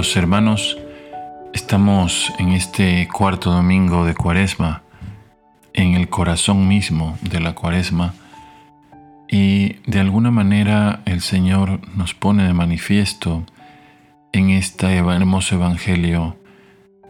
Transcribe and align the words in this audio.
Hermanos, 0.00 0.78
estamos 1.52 2.32
en 2.38 2.52
este 2.52 3.06
cuarto 3.06 3.50
domingo 3.50 4.06
de 4.06 4.14
Cuaresma, 4.14 4.82
en 5.74 5.92
el 5.92 6.08
corazón 6.08 6.66
mismo 6.66 7.18
de 7.20 7.38
la 7.38 7.54
Cuaresma, 7.54 8.14
y 9.28 9.74
de 9.86 10.00
alguna 10.00 10.30
manera 10.30 11.02
el 11.04 11.20
Señor 11.20 11.80
nos 11.94 12.14
pone 12.14 12.44
de 12.44 12.54
manifiesto 12.54 13.44
en 14.32 14.48
este 14.48 14.96
hermoso 14.96 15.56
Evangelio 15.56 16.38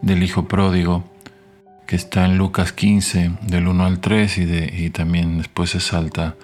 del 0.01 0.21
Hijo 0.21 0.49
Pródigo, 0.49 1.05
que 1.87 1.95
está 1.95 2.25
en 2.25 2.37
Lucas 2.37 2.73
15, 2.73 3.31
del 3.43 3.69
1 3.69 3.85
al 3.85 4.01
3, 4.01 4.37
y, 4.37 4.45
de, 4.45 4.73
y 4.77 4.89
también 4.89 5.37
después 5.37 5.69
se 5.69 5.79
salta 5.79 6.35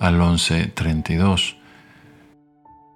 al 0.00 0.20
11, 0.20 0.72
32. 0.74 1.56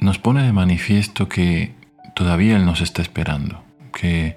Nos 0.01 0.19
pone 0.19 0.43
de 0.43 0.53
manifiesto 0.53 1.29
que 1.29 1.78
todavía 2.19 2.57
Él 2.57 2.67
nos 2.67 2.81
está 2.81 3.01
esperando, 3.01 3.63
que 3.93 4.37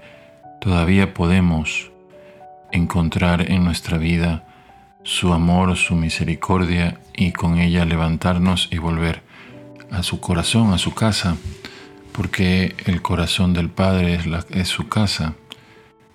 todavía 0.61 1.15
podemos 1.15 1.89
encontrar 2.71 3.49
en 3.49 3.63
nuestra 3.63 3.97
vida 3.97 4.45
su 5.01 5.33
amor, 5.33 5.75
su 5.77 5.95
misericordia 5.95 7.01
y 7.15 7.31
con 7.31 7.57
ella 7.57 7.83
levantarnos 7.85 8.69
y 8.71 8.77
volver 8.77 9.23
a 9.89 10.03
su 10.03 10.19
corazón, 10.19 10.73
a 10.73 10.77
su 10.77 10.93
casa, 10.93 11.37
porque 12.11 12.75
el 12.85 13.01
corazón 13.01 13.53
del 13.53 13.71
Padre 13.71 14.19
es, 14.51 14.67
su 14.67 14.87
casa 14.87 15.33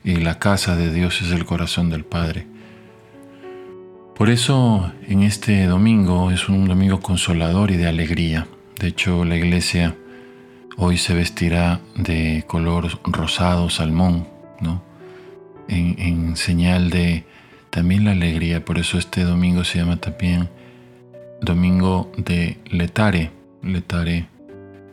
y 0.04 0.14
la 0.18 0.38
casa 0.38 0.76
de 0.76 0.94
Dios 0.94 1.20
es 1.20 1.32
el 1.32 1.44
corazón 1.46 1.90
del 1.90 2.04
Padre. 2.04 2.46
Por 4.14 4.30
eso 4.30 4.92
en 5.08 5.24
este 5.24 5.66
domingo 5.66 6.30
es 6.30 6.48
un 6.48 6.68
domingo 6.68 7.00
consolador 7.00 7.72
y 7.72 7.76
de 7.76 7.88
alegría. 7.88 8.46
De 8.78 8.86
hecho, 8.86 9.24
la 9.24 9.34
iglesia 9.34 9.96
Hoy 10.78 10.98
se 10.98 11.14
vestirá 11.14 11.80
de 11.94 12.44
color 12.46 13.00
rosado, 13.04 13.70
salmón, 13.70 14.28
¿no? 14.60 14.82
En, 15.68 16.36
señal 16.36 16.90
de 16.90 17.24
también 17.70 18.04
la 18.04 18.10
alegría. 18.10 18.62
Por 18.62 18.78
eso 18.78 18.98
este 18.98 19.24
domingo 19.24 19.64
se 19.64 19.78
llama 19.78 19.96
también 19.96 20.50
Domingo 21.40 22.12
de 22.18 22.58
Letare. 22.66 23.30
Letare, 23.62 24.28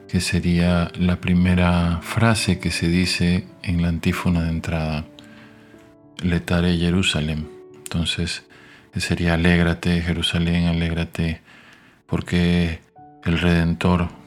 que 0.07 0.21
sería 0.21 0.89
la 0.97 1.17
primera 1.17 1.99
frase 2.01 2.59
que 2.59 2.71
se 2.71 2.87
dice 2.87 3.45
en 3.61 3.81
la 3.81 3.89
antífona 3.89 4.43
de 4.43 4.49
entrada. 4.51 5.05
Letare 6.21 6.77
Jerusalén. 6.77 7.49
Entonces, 7.75 8.45
sería 8.95 9.33
alégrate, 9.33 10.01
Jerusalén, 10.01 10.67
alégrate, 10.67 11.41
porque 12.05 12.79
el 13.25 13.37
Redentor 13.37 14.22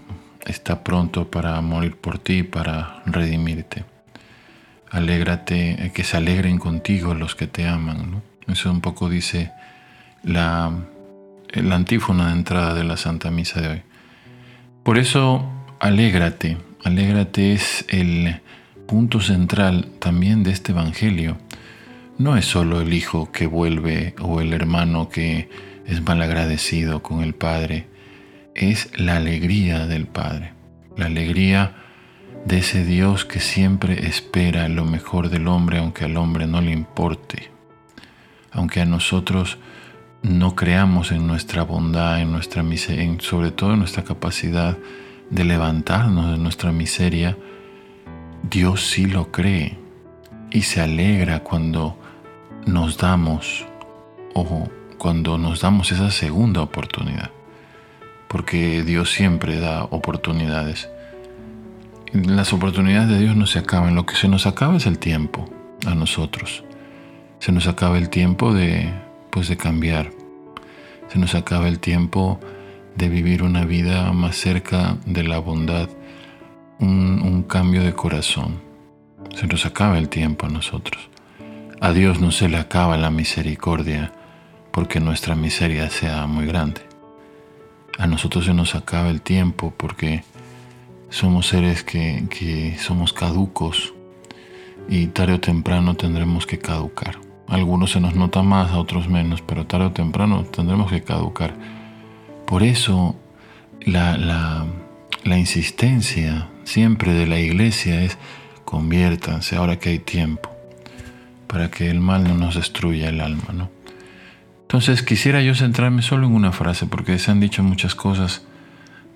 está 0.46 0.82
pronto 0.84 1.30
para 1.30 1.60
morir 1.60 1.96
por 1.96 2.18
ti, 2.18 2.42
para 2.42 3.02
redimirte. 3.06 3.84
Alégrate, 4.90 5.90
que 5.94 6.04
se 6.04 6.16
alegren 6.16 6.58
contigo 6.58 7.14
los 7.14 7.34
que 7.34 7.46
te 7.46 7.66
aman. 7.66 8.22
Eso 8.46 8.70
un 8.70 8.80
poco 8.80 9.08
dice 9.08 9.52
la, 10.22 10.72
la 11.52 11.74
antífona 11.74 12.28
de 12.28 12.32
entrada 12.32 12.74
de 12.74 12.84
la 12.84 12.96
Santa 12.96 13.30
Misa 13.30 13.60
de 13.60 13.68
hoy. 13.68 13.82
Por 14.82 14.98
eso, 14.98 15.50
alégrate. 15.80 16.58
Alégrate 16.84 17.52
es 17.52 17.84
el 17.88 18.40
punto 18.86 19.20
central 19.20 19.88
también 19.98 20.44
de 20.44 20.52
este 20.52 20.70
Evangelio. 20.72 21.36
No 22.18 22.36
es 22.36 22.46
solo 22.46 22.80
el 22.80 22.94
hijo 22.94 23.32
que 23.32 23.48
vuelve 23.48 24.14
o 24.20 24.40
el 24.40 24.52
hermano 24.52 25.08
que 25.08 25.50
es 25.86 26.00
malagradecido 26.00 27.02
con 27.02 27.22
el 27.22 27.34
Padre 27.34 27.86
es 28.56 28.90
la 28.98 29.16
alegría 29.16 29.86
del 29.86 30.06
Padre, 30.06 30.54
la 30.96 31.06
alegría 31.06 31.74
de 32.46 32.58
ese 32.58 32.84
Dios 32.84 33.24
que 33.24 33.40
siempre 33.40 34.06
espera 34.06 34.68
lo 34.68 34.84
mejor 34.84 35.28
del 35.28 35.46
hombre 35.46 35.78
aunque 35.78 36.06
al 36.06 36.16
hombre 36.16 36.46
no 36.46 36.60
le 36.60 36.72
importe, 36.72 37.50
aunque 38.52 38.80
a 38.80 38.86
nosotros 38.86 39.58
no 40.22 40.56
creamos 40.56 41.12
en 41.12 41.26
nuestra 41.26 41.62
bondad, 41.62 42.20
en 42.20 42.32
nuestra 42.32 42.62
miseria, 42.62 43.16
sobre 43.20 43.50
todo 43.50 43.74
en 43.74 43.80
nuestra 43.80 44.04
capacidad 44.04 44.76
de 45.30 45.44
levantarnos 45.44 46.30
de 46.30 46.38
nuestra 46.38 46.72
miseria, 46.72 47.36
Dios 48.48 48.86
sí 48.88 49.06
lo 49.06 49.30
cree 49.30 49.78
y 50.50 50.62
se 50.62 50.80
alegra 50.80 51.40
cuando 51.40 51.98
nos 52.64 52.96
damos 52.96 53.66
o 54.34 54.68
cuando 54.96 55.36
nos 55.36 55.60
damos 55.60 55.92
esa 55.92 56.10
segunda 56.10 56.62
oportunidad 56.62 57.35
porque 58.28 58.82
Dios 58.82 59.10
siempre 59.10 59.58
da 59.58 59.84
oportunidades. 59.84 60.88
Las 62.12 62.52
oportunidades 62.52 63.08
de 63.08 63.18
Dios 63.18 63.36
no 63.36 63.46
se 63.46 63.58
acaban, 63.58 63.94
lo 63.94 64.06
que 64.06 64.16
se 64.16 64.28
nos 64.28 64.46
acaba 64.46 64.76
es 64.76 64.86
el 64.86 64.98
tiempo 64.98 65.48
a 65.86 65.94
nosotros. 65.94 66.64
Se 67.38 67.52
nos 67.52 67.66
acaba 67.66 67.98
el 67.98 68.08
tiempo 68.08 68.52
de, 68.54 68.92
pues, 69.30 69.48
de 69.48 69.56
cambiar. 69.56 70.10
Se 71.08 71.18
nos 71.18 71.34
acaba 71.34 71.68
el 71.68 71.78
tiempo 71.78 72.40
de 72.96 73.08
vivir 73.08 73.42
una 73.42 73.64
vida 73.64 74.12
más 74.12 74.36
cerca 74.36 74.96
de 75.04 75.22
la 75.22 75.38
bondad, 75.38 75.88
un, 76.78 77.20
un 77.22 77.42
cambio 77.42 77.82
de 77.82 77.92
corazón. 77.92 78.60
Se 79.34 79.46
nos 79.46 79.66
acaba 79.66 79.98
el 79.98 80.08
tiempo 80.08 80.46
a 80.46 80.48
nosotros. 80.48 81.10
A 81.80 81.92
Dios 81.92 82.20
no 82.20 82.32
se 82.32 82.48
le 82.48 82.56
acaba 82.56 82.96
la 82.96 83.10
misericordia 83.10 84.12
porque 84.72 84.98
nuestra 84.98 85.34
miseria 85.34 85.90
sea 85.90 86.26
muy 86.26 86.46
grande 86.46 86.85
a 87.98 88.06
nosotros 88.06 88.44
se 88.44 88.54
nos 88.54 88.74
acaba 88.74 89.08
el 89.08 89.20
tiempo 89.20 89.72
porque 89.76 90.22
somos 91.10 91.46
seres 91.46 91.82
que, 91.82 92.76
somos 92.78 93.12
caducos 93.12 93.94
y 94.88 95.06
tarde 95.08 95.34
o 95.34 95.40
temprano 95.40 95.94
tendremos 95.94 96.46
que 96.46 96.58
caducar. 96.58 97.18
algunos 97.48 97.92
se 97.92 98.00
nos 98.00 98.14
nota 98.14 98.42
más, 98.42 98.72
a 98.72 98.78
otros 98.78 99.08
menos, 99.08 99.40
pero 99.40 99.66
tarde 99.66 99.86
o 99.86 99.92
temprano 99.92 100.44
tendremos 100.44 100.90
que 100.90 101.02
caducar. 101.02 101.54
Por 102.46 102.62
eso 102.62 103.16
la, 103.80 104.16
la 105.24 105.38
insistencia 105.38 106.48
siempre 106.64 107.14
de 107.14 107.26
la 107.26 107.38
iglesia 107.38 108.02
es 108.02 108.18
conviértanse 108.64 109.56
ahora 109.56 109.78
que 109.78 109.90
hay 109.90 109.98
tiempo, 109.98 110.50
para 111.46 111.70
que 111.70 111.88
el 111.88 112.00
mal 112.00 112.24
no 112.24 112.34
nos 112.34 112.56
destruya 112.56 113.08
el 113.08 113.20
alma, 113.20 113.52
¿no? 113.52 113.70
Entonces 114.76 115.02
quisiera 115.02 115.40
yo 115.40 115.54
centrarme 115.54 116.02
solo 116.02 116.26
en 116.26 116.34
una 116.34 116.52
frase, 116.52 116.84
porque 116.84 117.18
se 117.18 117.30
han 117.30 117.40
dicho 117.40 117.62
muchas 117.62 117.94
cosas 117.94 118.42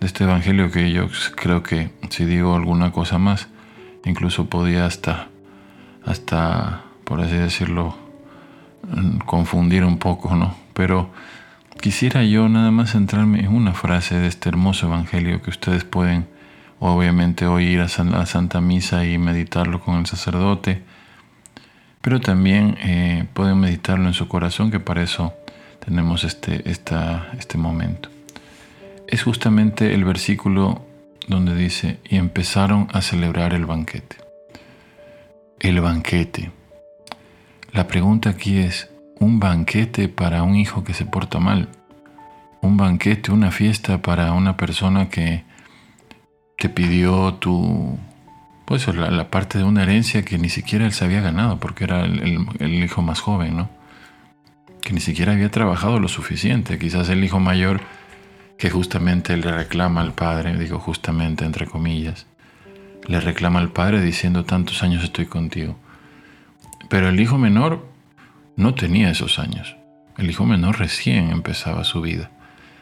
de 0.01 0.07
este 0.07 0.25
Evangelio 0.25 0.71
que 0.71 0.91
yo 0.91 1.09
creo 1.37 1.63
que 1.63 1.91
si 2.09 2.25
digo 2.25 2.55
alguna 2.55 2.93
cosa 2.93 3.19
más, 3.19 3.49
incluso 4.07 4.47
podía 4.47 4.87
hasta, 4.87 5.29
hasta, 6.03 6.85
por 7.05 7.21
así 7.21 7.37
decirlo, 7.37 7.95
mm, 8.91 9.19
confundir 9.19 9.85
un 9.85 9.99
poco, 9.99 10.35
¿no? 10.35 10.57
Pero 10.73 11.11
quisiera 11.79 12.25
yo 12.25 12.49
nada 12.49 12.71
más 12.71 12.93
centrarme 12.93 13.41
en 13.41 13.55
una 13.55 13.75
frase 13.75 14.19
de 14.19 14.29
este 14.29 14.49
hermoso 14.49 14.87
Evangelio 14.87 15.43
que 15.43 15.51
ustedes 15.51 15.85
pueden 15.85 16.27
obviamente 16.79 17.47
oír 17.47 17.81
a 17.81 18.05
la 18.05 18.25
Santa 18.25 18.63
Misa 18.63 19.05
y 19.05 19.19
meditarlo 19.19 19.83
con 19.83 19.97
el 19.97 20.07
sacerdote, 20.07 20.83
pero 22.01 22.19
también 22.19 22.79
eh, 22.81 23.27
pueden 23.35 23.61
meditarlo 23.61 24.07
en 24.07 24.15
su 24.15 24.27
corazón, 24.27 24.71
que 24.71 24.81
para 24.81 25.03
eso 25.03 25.35
tenemos 25.85 26.25
este, 26.25 26.69
este 26.71 27.59
momento. 27.59 28.09
Es 29.07 29.23
justamente 29.23 29.93
el 29.95 30.05
versículo 30.05 30.87
donde 31.27 31.55
dice, 31.55 31.99
y 32.09 32.17
empezaron 32.17 32.89
a 32.93 33.03
celebrar 33.03 33.55
el 33.55 33.67
banquete. 33.67 34.17
El 35.59 35.81
banquete. 35.81 36.51
La 37.73 37.87
pregunta 37.87 38.31
aquí 38.31 38.59
es, 38.59 38.91
¿un 39.19 39.39
banquete 39.39 40.09
para 40.09 40.43
un 40.43 40.57
hijo 40.57 40.85
que 40.85 40.95
se 40.95 41.05
porta 41.05 41.39
mal? 41.39 41.69
¿Un 42.63 42.77
banquete, 42.77 43.33
una 43.33 43.51
fiesta 43.51 44.03
para 44.03 44.33
una 44.33 44.57
persona 44.57 45.09
que 45.09 45.45
te 46.57 46.69
pidió 46.69 47.35
tu, 47.35 47.99
pues 48.67 48.87
la, 48.89 49.31
parte 49.31 49.59
de 49.59 49.65
una 49.65 49.83
herencia 49.83 50.25
que 50.25 50.37
ni 50.39 50.49
siquiera 50.49 50.85
él 50.85 50.93
se 50.93 51.05
había 51.05 51.21
ganado 51.21 51.59
porque 51.59 51.85
era 51.85 52.05
el, 52.05 52.47
el 52.59 52.85
hijo 52.85 53.03
más 53.03 53.21
joven, 53.21 53.57
¿no? 53.57 53.80
Que 54.83 54.93
ni 54.93 55.01
siquiera 55.01 55.33
había 55.33 55.51
trabajado 55.51 55.99
lo 55.99 56.09
suficiente. 56.09 56.79
Quizás 56.79 57.09
el 57.09 57.25
hijo 57.25 57.41
mayor 57.41 57.81
que 58.59 58.71
justamente 58.71 59.37
le 59.37 59.51
reclama 59.51 60.01
al 60.03 60.13
padre, 60.13 60.57
digo 60.59 60.79
justamente 60.79 61.45
entre 61.45 61.67
comillas, 61.67 62.27
le 63.07 63.21
reclama 63.21 63.59
al 63.59 63.71
padre 63.71 64.01
diciendo 64.01 64.45
tantos 64.45 64.83
años 64.83 65.03
estoy 65.03 65.27
contigo. 65.27 65.77
Pero 66.89 67.09
el 67.09 67.19
hijo 67.21 67.39
menor 67.39 67.87
no 68.57 68.75
tenía 68.75 69.11
esos 69.11 69.39
años. 69.39 69.77
El 70.19 70.29
hijo 70.29 70.45
menor 70.45 70.79
recién 70.79 71.31
empezaba 71.31 71.85
su 71.85 72.03
vida. 72.03 72.31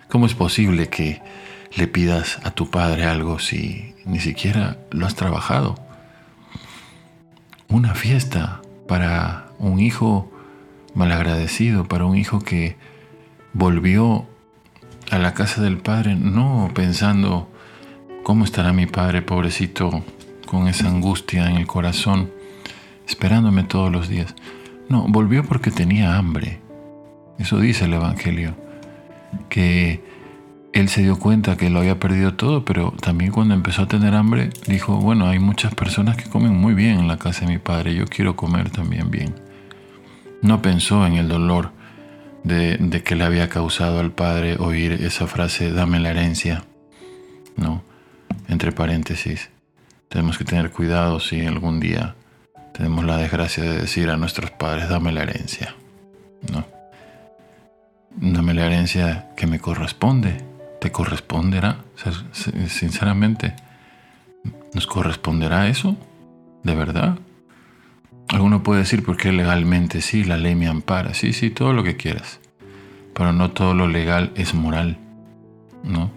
¿Cómo 0.09 0.27
es 0.27 0.35
posible 0.35 0.89
que 0.89 1.23
le 1.77 1.87
pidas 1.87 2.41
a 2.43 2.51
tu 2.51 2.71
padre 2.71 3.05
algo 3.05 3.39
si 3.39 3.95
ni 4.05 4.19
siquiera 4.19 4.79
lo 4.91 5.07
has 5.07 5.15
trabajado? 5.15 5.77
Una 7.69 7.95
fiesta 7.95 8.63
para 8.89 9.49
un 9.59 9.79
hijo 9.79 10.33
malagradecido 10.95 11.87
para 11.87 12.07
un 12.07 12.17
hijo 12.17 12.41
que 12.41 12.77
volvió 13.53 14.27
a 15.11 15.19
la 15.19 15.35
casa 15.35 15.63
del 15.63 15.79
padre 15.79 16.17
no 16.17 16.71
pensando 16.75 17.49
cómo 18.23 18.45
estará 18.45 18.73
mi 18.73 18.87
padre 18.87 19.23
pobrecito 19.23 20.05
con 20.47 20.69
esa 20.69 20.89
angustia 20.89 21.49
en 21.51 21.57
el 21.57 21.67
corazón, 21.67 22.31
esperándome 23.07 23.65
todos 23.65 23.91
los 23.91 24.09
días. 24.09 24.35
No, 24.89 25.07
volvió 25.09 25.45
porque 25.45 25.71
tenía 25.71 26.17
hambre. 26.17 26.61
Eso 27.39 27.59
dice 27.59 27.85
el 27.85 27.95
Evangelio, 27.95 28.55
que 29.49 30.03
él 30.73 30.89
se 30.89 31.03
dio 31.03 31.19
cuenta 31.19 31.57
que 31.57 31.71
lo 31.71 31.81
había 31.81 31.99
perdido 31.99 32.35
todo, 32.35 32.65
pero 32.65 32.93
también 33.01 33.31
cuando 33.31 33.55
empezó 33.55 33.83
a 33.83 33.89
tener 33.89 34.15
hambre, 34.15 34.51
dijo, 34.67 34.97
bueno, 34.97 35.27
hay 35.27 35.39
muchas 35.39 35.75
personas 35.75 36.17
que 36.17 36.29
comen 36.29 36.55
muy 36.55 36.75
bien 36.75 36.99
en 36.99 37.09
la 37.09 37.19
casa 37.19 37.47
de 37.47 37.53
mi 37.53 37.59
padre, 37.59 37.95
yo 37.95 38.07
quiero 38.07 38.37
comer 38.37 38.71
también 38.71 39.11
bien. 39.11 39.48
No 40.43 40.63
pensó 40.63 41.07
en 41.07 41.15
el 41.15 41.29
dolor 41.29 41.73
de, 42.45 43.03
que 43.05 43.17
le 43.17 43.25
había 43.25 43.49
causado 43.49 44.01
al 44.01 44.13
padre 44.13 44.57
oír 44.59 44.93
esa 44.93 45.27
frase, 45.27 45.73
dame 45.73 46.01
la 46.01 46.11
herencia. 46.11 46.65
No, 47.57 47.83
entre 48.49 48.73
paréntesis, 48.73 49.51
tenemos 50.09 50.39
que 50.39 50.45
tener 50.45 50.71
cuidado 50.71 51.21
si 51.21 51.45
algún 51.45 51.81
día 51.81 52.15
tenemos 52.73 53.05
la 53.05 53.17
desgracia 53.17 53.65
de 53.65 53.79
decir 53.81 54.09
a 54.11 54.17
nuestros 54.17 54.51
padres, 54.53 54.89
dame 54.89 55.13
la 55.13 55.23
herencia. 55.23 55.75
No. 56.53 56.65
Dame 58.11 58.55
la 58.55 58.67
herencia 58.67 59.31
que 59.37 59.47
me 59.47 59.59
corresponde. 59.59 60.45
¿Te 60.81 60.93
corresponderá? 60.93 61.79
Sinceramente, 62.69 63.55
¿nos 64.73 64.87
corresponderá 64.87 65.69
eso? 65.69 65.97
¿De 66.63 66.75
verdad? 66.75 67.19
Alguno 68.29 68.63
puede 68.63 68.81
decir, 68.81 69.03
porque 69.03 69.33
legalmente 69.33 70.01
sí, 70.03 70.25
la 70.25 70.37
ley 70.37 70.55
me 70.55 70.69
ampara. 70.69 71.15
Sí, 71.15 71.33
sí, 71.33 71.51
todo 71.51 71.73
lo 71.73 71.83
que 71.83 71.97
quieras. 71.97 72.41
Pero 73.15 73.33
no 73.33 73.51
todo 73.51 73.75
lo 73.75 73.89
legal 73.89 74.33
es 74.37 74.55
moral. 74.55 74.99
¿No? 75.83 76.11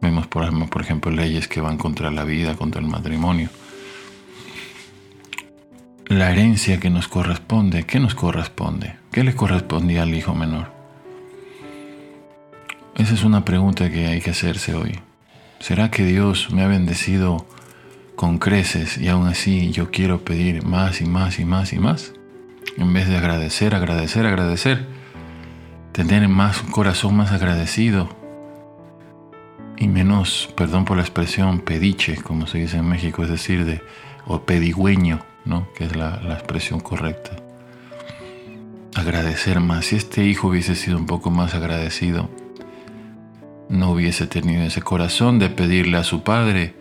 Vemos, 0.00 0.26
por 0.26 0.48
por 0.68 0.82
ejemplo, 0.82 1.10
leyes 1.10 1.48
que 1.48 1.60
van 1.60 1.76
contra 1.76 2.10
la 2.10 2.24
vida, 2.24 2.54
contra 2.54 2.80
el 2.80 2.86
matrimonio. 2.86 3.50
La 6.06 6.30
herencia 6.30 6.80
que 6.80 6.90
nos 6.90 7.08
corresponde, 7.08 7.84
¿qué 7.84 8.00
nos 8.00 8.14
corresponde? 8.14 8.96
¿Qué 9.12 9.22
le 9.22 9.34
correspondía 9.34 10.02
al 10.02 10.14
hijo 10.14 10.34
menor? 10.34 10.72
Esa 12.96 13.14
es 13.14 13.22
una 13.22 13.44
pregunta 13.44 13.90
que 13.90 14.06
hay 14.06 14.20
que 14.20 14.30
hacerse 14.30 14.74
hoy. 14.74 14.98
¿Será 15.60 15.90
que 15.90 16.04
Dios 16.04 16.50
me 16.52 16.62
ha 16.62 16.68
bendecido 16.68 17.46
con 18.20 18.36
creces 18.36 18.98
y 18.98 19.08
aún 19.08 19.28
así 19.28 19.70
yo 19.70 19.90
quiero 19.90 20.22
pedir 20.22 20.62
más 20.62 21.00
y 21.00 21.06
más 21.06 21.38
y 21.38 21.46
más 21.46 21.72
y 21.72 21.78
más. 21.78 22.12
En 22.76 22.92
vez 22.92 23.08
de 23.08 23.16
agradecer, 23.16 23.74
agradecer, 23.74 24.26
agradecer. 24.26 24.86
Tener 25.92 26.28
más 26.28 26.62
un 26.62 26.70
corazón 26.70 27.16
más 27.16 27.32
agradecido 27.32 28.10
y 29.78 29.88
menos, 29.88 30.52
perdón 30.54 30.84
por 30.84 30.98
la 30.98 31.02
expresión, 31.02 31.60
pediche, 31.60 32.16
como 32.16 32.46
se 32.46 32.58
dice 32.58 32.76
en 32.76 32.90
México, 32.90 33.22
es 33.22 33.30
decir, 33.30 33.64
de, 33.64 33.80
o 34.26 34.42
pedigüeño, 34.42 35.20
¿no? 35.46 35.72
que 35.72 35.84
es 35.84 35.96
la, 35.96 36.20
la 36.20 36.34
expresión 36.34 36.80
correcta. 36.80 37.30
Agradecer 38.96 39.60
más. 39.60 39.86
Si 39.86 39.96
este 39.96 40.26
hijo 40.26 40.48
hubiese 40.48 40.74
sido 40.74 40.98
un 40.98 41.06
poco 41.06 41.30
más 41.30 41.54
agradecido, 41.54 42.28
no 43.70 43.92
hubiese 43.92 44.26
tenido 44.26 44.62
ese 44.62 44.82
corazón 44.82 45.38
de 45.38 45.48
pedirle 45.48 45.96
a 45.96 46.04
su 46.04 46.22
padre 46.22 46.79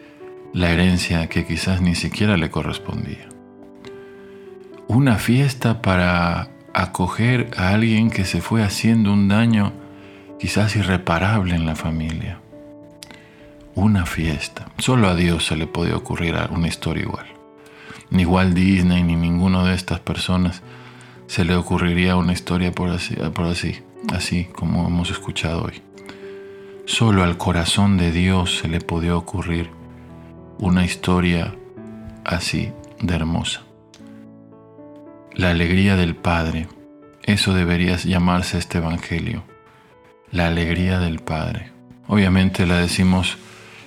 la 0.53 0.71
herencia 0.71 1.27
que 1.27 1.45
quizás 1.45 1.81
ni 1.81 1.95
siquiera 1.95 2.37
le 2.37 2.49
correspondía. 2.49 3.29
Una 4.87 5.17
fiesta 5.17 5.81
para 5.81 6.49
acoger 6.73 7.51
a 7.57 7.69
alguien 7.69 8.09
que 8.09 8.25
se 8.25 8.41
fue 8.41 8.63
haciendo 8.63 9.13
un 9.13 9.27
daño 9.27 9.73
quizás 10.39 10.75
irreparable 10.75 11.55
en 11.55 11.65
la 11.65 11.75
familia. 11.75 12.39
Una 13.75 14.05
fiesta. 14.05 14.67
Solo 14.77 15.09
a 15.09 15.15
Dios 15.15 15.45
se 15.45 15.55
le 15.55 15.67
podía 15.67 15.95
ocurrir 15.95 16.35
una 16.49 16.67
historia 16.67 17.03
igual. 17.03 17.27
Ni 18.09 18.25
Walt 18.25 18.55
Disney 18.55 19.03
ni 19.03 19.15
ninguno 19.15 19.65
de 19.65 19.75
estas 19.75 19.99
personas 19.99 20.63
se 21.27 21.45
le 21.45 21.55
ocurriría 21.55 22.15
una 22.15 22.33
historia 22.33 22.71
por 22.71 22.89
así, 22.89 23.15
por 23.15 23.45
así, 23.45 23.83
así 24.11 24.45
como 24.45 24.87
hemos 24.87 25.11
escuchado 25.11 25.65
hoy. 25.65 25.83
Solo 26.85 27.23
al 27.23 27.37
corazón 27.37 27.97
de 27.97 28.11
Dios 28.11 28.57
se 28.57 28.67
le 28.67 28.81
podía 28.81 29.15
ocurrir 29.15 29.69
una 30.59 30.83
historia 30.83 31.55
así 32.25 32.71
de 33.01 33.15
hermosa. 33.15 33.61
La 35.33 35.51
alegría 35.51 35.95
del 35.95 36.15
Padre, 36.15 36.67
eso 37.23 37.53
debería 37.53 37.95
llamarse 37.95 38.57
este 38.57 38.79
Evangelio, 38.79 39.43
la 40.31 40.47
alegría 40.47 40.99
del 40.99 41.19
Padre. 41.19 41.71
Obviamente 42.07 42.65
la 42.65 42.75
decimos 42.75 43.37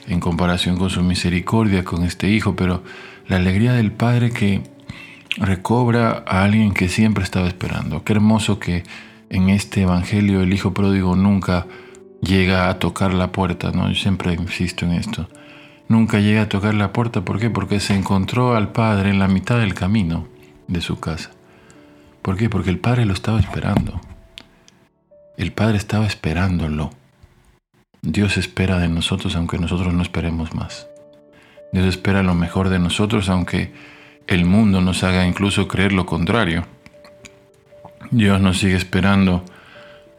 en 0.09 0.19
comparación 0.19 0.79
con 0.79 0.89
su 0.89 1.03
misericordia 1.03 1.85
con 1.85 2.05
este 2.05 2.29
Hijo, 2.29 2.57
pero 2.57 2.83
la 3.29 3.37
alegría 3.37 3.75
del 3.75 3.93
Padre 3.93 4.31
que 4.31 4.63
recobra 5.37 6.25
a 6.27 6.43
alguien 6.43 6.73
que 6.73 6.89
siempre 6.89 7.23
estaba 7.23 7.49
esperando. 7.49 8.03
Qué 8.03 8.15
hermoso 8.15 8.59
que 8.59 8.83
en 9.29 9.51
este 9.51 9.83
Evangelio 9.83 10.41
el 10.41 10.55
Hijo 10.55 10.73
pródigo 10.73 11.17
nunca 11.17 11.67
llega 12.23 12.71
a 12.71 12.79
tocar 12.79 13.13
la 13.13 13.31
puerta, 13.31 13.73
¿no? 13.73 13.91
Yo 13.91 13.95
siempre 13.95 14.33
insisto 14.33 14.87
en 14.87 14.93
esto 14.93 15.29
Nunca 15.93 16.21
llega 16.21 16.41
a 16.41 16.49
tocar 16.49 16.73
la 16.73 16.91
puerta, 16.91 17.21
¿por 17.21 17.39
qué? 17.39 17.50
Porque 17.50 17.79
se 17.79 17.94
encontró 17.94 18.56
al 18.56 18.73
padre 18.73 19.11
en 19.11 19.19
la 19.19 19.29
mitad 19.29 19.59
del 19.59 19.75
camino 19.75 20.27
de 20.67 20.81
su 20.81 20.99
casa. 20.99 21.33
¿Por 22.23 22.39
qué? 22.39 22.49
Porque 22.49 22.71
el 22.71 22.79
padre 22.79 23.05
lo 23.05 23.12
estaba 23.12 23.39
esperando. 23.39 24.00
El 25.37 25.53
padre 25.53 25.77
estaba 25.77 26.06
esperándolo. 26.06 26.93
Dios 28.00 28.39
espera 28.39 28.79
de 28.79 28.89
nosotros 28.89 29.37
aunque 29.37 29.59
nosotros 29.59 29.93
no 29.93 30.00
esperemos 30.00 30.55
más. 30.55 30.87
Dios 31.75 31.85
espera 31.85 32.23
lo 32.23 32.35
mejor 32.35 32.71
de 32.71 32.79
nosotros 32.79 33.29
aunque 33.29 33.75
el 34.27 34.47
mundo 34.47 34.81
nos 34.81 35.05
haga 35.05 35.27
incluso 35.27 35.69
creer 35.69 35.93
lo 35.93 36.06
contrario. 36.06 36.65
Dios 38.11 38.41
nos 38.41 38.61
sigue 38.61 38.77
esperando 38.77 39.45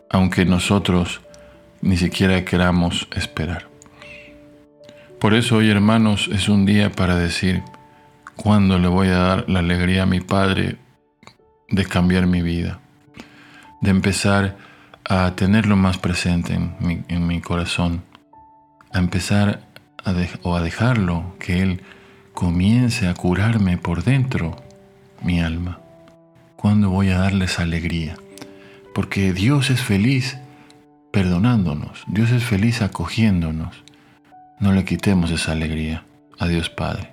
aunque 0.07 0.45
nosotros 0.45 1.21
ni 1.81 1.97
siquiera 1.97 2.45
queramos 2.45 3.07
esperar. 3.15 3.72
Por 5.23 5.35
eso 5.35 5.55
hoy, 5.55 5.69
hermanos, 5.69 6.29
es 6.33 6.49
un 6.49 6.65
día 6.65 6.91
para 6.91 7.15
decir, 7.15 7.63
¿cuándo 8.35 8.77
le 8.77 8.89
voy 8.89 9.07
a 9.07 9.19
dar 9.19 9.49
la 9.49 9.59
alegría 9.59 10.03
a 10.03 10.05
mi 10.05 10.19
Padre 10.19 10.75
de 11.69 11.85
cambiar 11.85 12.27
mi 12.27 12.41
vida? 12.41 12.81
De 13.79 13.89
empezar 13.89 14.57
a 15.05 15.31
tenerlo 15.33 15.77
más 15.77 15.97
presente 15.97 16.55
en 16.55 17.25
mi, 17.25 17.39
corazón, 17.39 18.03
a 18.91 18.99
empezar 18.99 19.61
a 20.03 20.13
o 20.41 20.57
a 20.57 20.61
dejarlo 20.61 21.37
que 21.39 21.61
Él 21.61 21.83
comience 22.33 23.07
a 23.07 23.13
curarme 23.13 23.77
por 23.77 24.03
dentro 24.03 24.57
mi 25.21 25.39
alma. 25.39 25.79
¿Cuándo 26.57 26.89
voy 26.89 27.11
a 27.11 27.19
darles 27.19 27.59
alegría? 27.59 28.17
Porque 28.93 29.31
Dios 29.31 29.69
es 29.69 29.81
feliz 29.81 30.37
perdonándonos, 31.13 32.03
Dios 32.07 32.29
es 32.31 32.43
feliz 32.43 32.81
acogiéndonos. 32.81 33.83
No 34.59 34.71
le 34.71 34.85
quitemos 34.85 35.31
esa 35.31 35.51
alegría 35.51 36.03
a 36.39 36.47
Dios 36.47 36.69
Padre. 36.69 37.11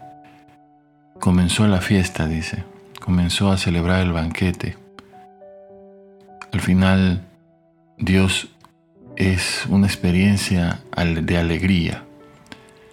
Comenzó 1.19 1.67
la 1.67 1.81
fiesta, 1.81 2.27
dice. 2.27 2.65
Comenzó 3.01 3.51
a 3.51 3.59
celebrar 3.59 4.01
el 4.01 4.13
banquete. 4.13 4.77
Al 6.53 6.61
final, 6.61 7.25
Dios 7.99 8.49
es 9.17 9.67
una 9.69 9.87
experiencia 9.87 10.81
de 10.97 11.37
alegría. 11.37 12.05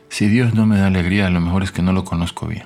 Si 0.10 0.28
Dios 0.28 0.54
no 0.54 0.66
me 0.66 0.78
da 0.78 0.88
alegría, 0.88 1.28
a 1.28 1.30
lo 1.30 1.42
mejor 1.42 1.64
es 1.64 1.72
que 1.72 1.82
no 1.82 1.94
lo 1.94 2.04
conozco 2.04 2.48
bien. 2.48 2.66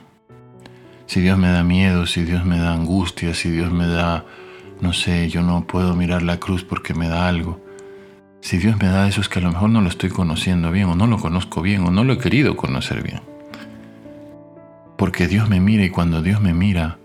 Si 1.06 1.20
Dios 1.20 1.38
me 1.38 1.50
da 1.50 1.64
miedo, 1.64 2.06
si 2.06 2.24
Dios 2.24 2.46
me 2.46 2.58
da 2.58 2.74
angustia, 2.74 3.34
si 3.34 3.50
Dios 3.52 3.72
me 3.72 3.86
da, 3.88 4.26
no 4.80 4.94
sé, 4.94 5.30
yo 5.30 5.42
no 5.42 5.68
puedo 5.68 5.96
mirar 5.96 6.22
la 6.22 6.38
cruz 6.38 6.64
porque 6.64 6.94
me 6.94 7.10
da 7.10 7.28
algo. 7.28 7.60
Si 8.42 8.58
Dios 8.58 8.76
me 8.82 8.88
da 8.88 9.08
eso 9.08 9.22
es 9.22 9.30
que 9.30 9.40
a 9.40 9.42
lo 9.44 9.52
mejor 9.52 9.70
no 9.70 9.82
lo 9.82 9.88
estoy 9.88 10.10
conociendo 10.10 10.72
bien 10.72 10.90
o 10.90 10.96
no 10.96 11.06
lo 11.06 11.20
conozco 11.20 11.62
bien 11.62 11.86
o 11.86 11.92
no 11.92 12.04
lo 12.04 12.14
he 12.14 12.18
querido 12.18 12.58
conocer 12.58 13.04
bien. 13.04 13.22
Porque 14.98 15.28
Dios 15.28 15.48
me 15.48 15.60
mira 15.60 15.84
y 15.84 15.92
cuando 15.92 16.24
Dios 16.24 16.42
me 16.42 16.54
mira, 16.54 16.98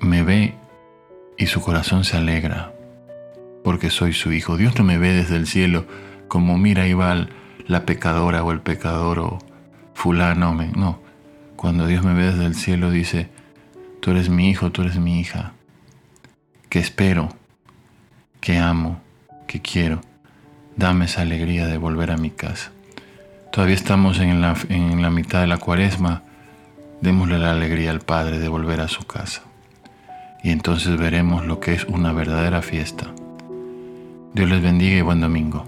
me 0.00 0.22
ve 0.22 0.54
y 1.36 1.46
su 1.46 1.60
corazón 1.60 2.04
se 2.04 2.16
alegra 2.16 2.72
porque 3.62 3.90
soy 3.90 4.14
su 4.14 4.32
hijo. 4.32 4.56
Dios 4.56 4.76
no 4.78 4.84
me 4.84 4.96
ve 4.96 5.12
desde 5.12 5.36
el 5.36 5.46
cielo 5.46 5.86
como 6.28 6.56
mira 6.56 6.88
y 6.88 6.94
va 6.94 7.28
la 7.66 7.84
pecadora 7.84 8.42
o 8.42 8.52
el 8.52 8.60
pecador 8.60 9.18
o 9.18 9.38
fulano. 9.92 10.54
No, 10.76 10.98
cuando 11.56 11.86
Dios 11.86 12.04
me 12.04 12.14
ve 12.14 12.32
desde 12.32 12.46
el 12.46 12.54
cielo 12.54 12.90
dice, 12.90 13.28
tú 14.00 14.12
eres 14.12 14.30
mi 14.30 14.48
hijo, 14.48 14.72
tú 14.72 14.82
eres 14.82 14.98
mi 14.98 15.20
hija, 15.20 15.52
que 16.70 16.78
espero, 16.78 17.28
que 18.40 18.56
amo 18.56 19.02
que 19.48 19.60
quiero. 19.60 20.00
Dame 20.76 21.06
esa 21.06 21.22
alegría 21.22 21.66
de 21.66 21.78
volver 21.78 22.12
a 22.12 22.16
mi 22.16 22.30
casa. 22.30 22.70
Todavía 23.50 23.74
estamos 23.74 24.20
en 24.20 24.40
la, 24.40 24.54
en 24.68 25.02
la 25.02 25.10
mitad 25.10 25.40
de 25.40 25.48
la 25.48 25.58
cuaresma. 25.58 26.22
Démosle 27.00 27.40
la 27.40 27.50
alegría 27.50 27.90
al 27.90 28.00
Padre 28.00 28.38
de 28.38 28.46
volver 28.46 28.80
a 28.80 28.86
su 28.86 29.04
casa. 29.04 29.42
Y 30.44 30.50
entonces 30.50 30.96
veremos 30.96 31.44
lo 31.44 31.58
que 31.58 31.72
es 31.72 31.84
una 31.84 32.12
verdadera 32.12 32.62
fiesta. 32.62 33.06
Dios 34.34 34.48
les 34.48 34.62
bendiga 34.62 34.96
y 34.96 35.02
buen 35.02 35.20
domingo. 35.20 35.64